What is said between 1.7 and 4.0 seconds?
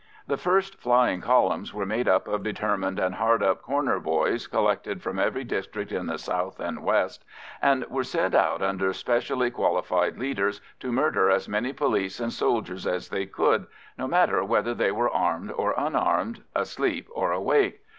were made up of determined and hard up corner